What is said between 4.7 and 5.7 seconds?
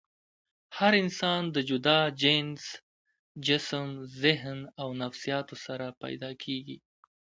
او نفسياتو